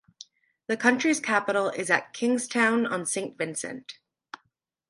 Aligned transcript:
The 0.65 0.77
country's 0.77 1.19
capital 1.19 1.69
is 1.69 1.91
at 1.91 2.11
Kingstown 2.11 2.87
on 2.87 3.05
Saint 3.05 3.37
Vincent. 3.37 3.99